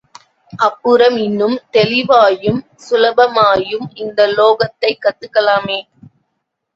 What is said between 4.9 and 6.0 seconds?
கத்துக்கலாமே!